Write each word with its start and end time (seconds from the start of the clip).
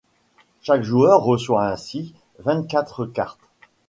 Chaque 0.63 0.81
joueur 0.81 1.21
reçoit 1.21 1.67
ainsi 1.67 2.15
vingt-quatre 2.39 3.05
cartes. 3.05 3.39